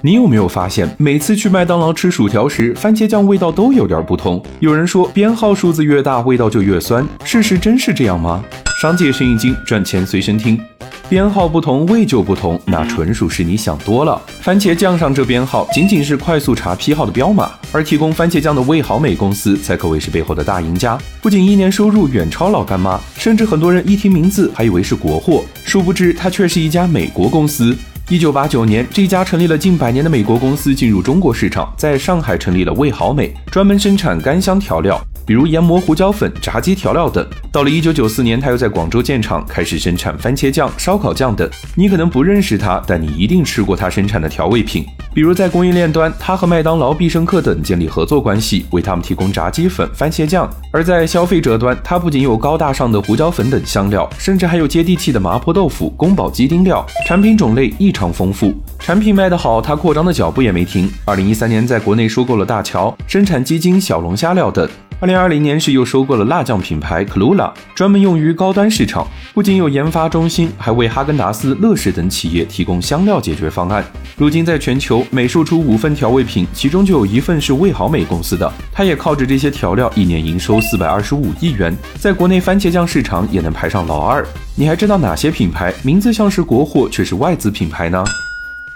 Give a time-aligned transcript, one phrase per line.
[0.00, 4.40] 你有没有发现，每次去麦当劳吃薯条时，番茄酱味道都有点不同？
[4.60, 8.44] 有人说编号数字越大，味道就越酸，事实真是这样吗？
[8.80, 10.60] 商界生意经，赚钱随身听。
[11.08, 14.20] 编号不同，味就不同，那纯属是你想多了。
[14.40, 20.96] 番茄酱上这编号仅仅是快速查批号的标码，而提供番茄酱的味好美公司才可谓是背后的大赢家。
[21.20, 27.76] 不仅一年收入远超老干妈，甚至很多人一听名字还以为是国货，殊不知它却是一家美国公司。
[28.10, 37.24] 一九八九年，这家成立了近百年的美国公司进入中国市场，在上海成立了味好美，专门生产干香调料，比如研磨胡椒粉、炸鸡调料等。
[37.52, 41.46] 到了一九九四年，他又在广州建厂，开始生产番茄酱、烧烤酱等。
[41.74, 44.86] 你可能不认识他，但你一定吃过他生产的调味品。
[45.12, 58.54] 比如在供应链端，他和麦当劳、必胜客等建立合作关系，为他们提供炸鸡粉、番茄酱；而在消费者端，他不仅有高大上的胡椒粉等香料，甚至还有接地气的麻婆豆腐、宫保鸡丁料，产品种类异常丰富。
[58.78, 60.90] 产品卖得好，他扩张的脚步也没停。
[61.04, 64.66] 二零一三年，在国内收购了大乔，生产鸡精、小龙虾料等。
[65.00, 69.06] 二零二零年时又收购了辣酱品牌 Klula，专门用于高端市场。
[69.32, 73.84] 不仅有研发中心，还为哈根达斯、乐事等企业提供香料解决方案。
[74.16, 78.52] 如今在全球每售出五份调味品，其中就有一份是味好美公司的。
[78.72, 84.26] 它也靠着这些调料，一年营收四百二十五亿元，在国内番茄酱市场也能排上老二。
[84.56, 88.02] 你还知道哪些品牌名字像是国货，却是外资品牌呢？